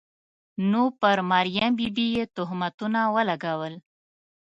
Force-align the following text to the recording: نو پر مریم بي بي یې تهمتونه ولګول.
نو 0.69 0.81
پر 1.01 1.17
مریم 1.31 1.71
بي 1.79 1.87
بي 1.95 2.05
یې 2.15 2.23
تهمتونه 2.35 2.99
ولګول. 3.15 3.73